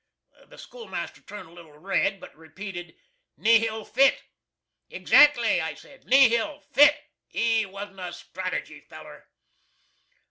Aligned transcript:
The 0.47 0.57
schoolmaster 0.57 1.21
turned 1.21 1.49
a 1.49 1.51
little 1.51 1.77
red, 1.77 2.19
but 2.19 2.35
repeated 2.35 2.95
"Nihil 3.37 3.85
fit." 3.85 4.23
"Exactly," 4.89 5.61
I 5.61 5.75
said. 5.75 6.05
"Nihil 6.05 6.59
FIT. 6.71 6.95
He 7.27 7.67
wasn't 7.67 7.99
a 7.99 8.11
strategy 8.11 8.79
feller." 8.79 9.27